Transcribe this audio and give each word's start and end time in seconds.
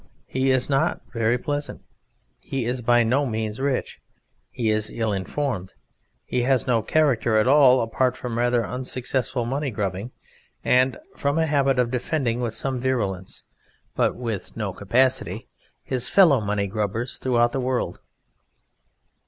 He 0.25 0.49
is 0.49 0.67
not 0.67 0.99
very 1.13 1.37
pleasant; 1.37 1.83
He 2.43 2.65
is 2.65 2.81
by 2.81 3.03
no 3.03 3.27
means 3.27 3.59
rich; 3.59 3.99
He 4.49 4.71
is 4.71 4.89
ill 4.89 5.13
informed. 5.13 5.73
He 6.25 6.41
has 6.41 6.65
no 6.65 6.81
character 6.81 7.37
at 7.37 7.47
all, 7.47 7.81
apart 7.81 8.17
from 8.17 8.39
rather 8.39 8.65
unsuccessful 8.65 9.45
money 9.45 9.69
grubbing, 9.69 10.09
and 10.65 10.97
from 11.15 11.37
a 11.37 11.45
habit 11.45 11.77
of 11.77 11.91
defending 11.91 12.39
with 12.41 12.55
some 12.55 12.79
virulence, 12.79 13.43
but 13.95 14.15
with 14.15 14.57
no 14.57 14.73
capacity, 14.73 15.47
his 15.83 16.09
fellow 16.09 16.41
money 16.41 16.65
grubbers 16.65 17.19
throughout 17.19 17.51
the 17.51 17.59
world. 17.59 17.99